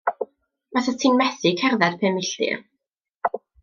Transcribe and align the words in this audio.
Fasat 0.77 0.97
ti'n 1.03 1.15
methu 1.21 1.53
cerdded 1.61 1.95
pum 2.01 2.13
milltir. 2.19 2.57